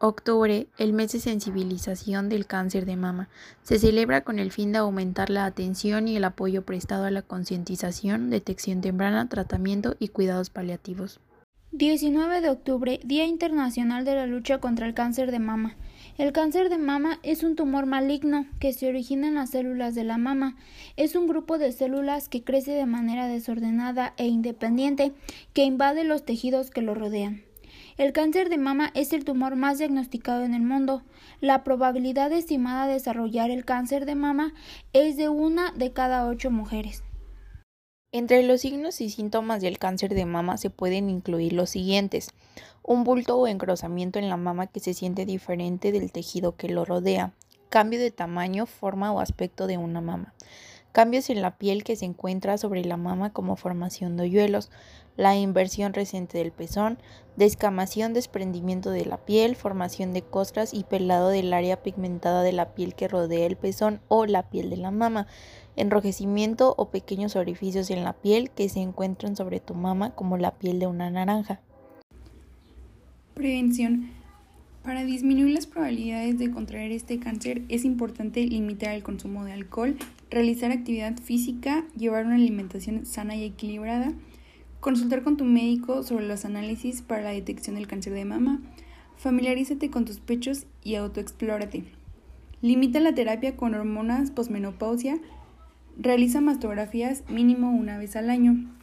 [0.00, 3.28] Octubre, el mes de sensibilización del cáncer de mama.
[3.64, 7.22] Se celebra con el fin de aumentar la atención y el apoyo prestado a la
[7.22, 11.18] concientización, detección temprana, tratamiento y cuidados paliativos.
[11.72, 15.74] 19 de octubre, Día Internacional de la Lucha contra el Cáncer de Mama.
[16.16, 20.04] El cáncer de mama es un tumor maligno que se origina en las células de
[20.04, 20.56] la mama.
[20.96, 25.12] Es un grupo de células que crece de manera desordenada e independiente
[25.54, 27.47] que invade los tejidos que lo rodean.
[27.98, 31.02] El cáncer de mama es el tumor más diagnosticado en el mundo.
[31.40, 34.54] La probabilidad estimada de desarrollar el cáncer de mama
[34.92, 37.02] es de una de cada ocho mujeres.
[38.12, 42.30] Entre los signos y síntomas del cáncer de mama se pueden incluir los siguientes.
[42.84, 46.84] Un bulto o engrosamiento en la mama que se siente diferente del tejido que lo
[46.84, 47.32] rodea.
[47.68, 50.34] Cambio de tamaño, forma o aspecto de una mama
[50.92, 54.70] cambios en la piel que se encuentra sobre la mama como formación de hoyuelos,
[55.16, 56.98] la inversión reciente del pezón,
[57.36, 62.74] descamación, desprendimiento de la piel, formación de costras y pelado del área pigmentada de la
[62.74, 65.26] piel que rodea el pezón o la piel de la mama,
[65.76, 70.52] enrojecimiento o pequeños orificios en la piel que se encuentran sobre tu mama como la
[70.52, 71.60] piel de una naranja.
[73.34, 74.17] Prevención.
[74.88, 79.98] Para disminuir las probabilidades de contraer este cáncer es importante limitar el consumo de alcohol,
[80.30, 84.14] realizar actividad física, llevar una alimentación sana y equilibrada,
[84.80, 88.62] consultar con tu médico sobre los análisis para la detección del cáncer de mama,
[89.18, 91.84] familiarízate con tus pechos y autoexplórate.
[92.62, 95.18] Limita la terapia con hormonas posmenopausia,
[95.98, 98.77] realiza mastografías mínimo una vez al año.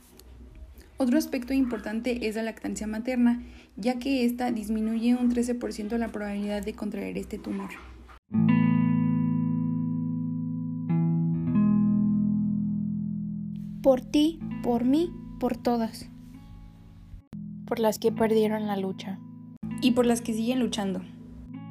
[0.97, 3.43] Otro aspecto importante es la lactancia materna,
[3.75, 7.69] ya que ésta disminuye un 13% la probabilidad de contraer este tumor.
[13.81, 16.09] Por ti, por mí, por todas.
[17.67, 19.19] Por las que perdieron la lucha.
[19.81, 21.01] Y por las que siguen luchando.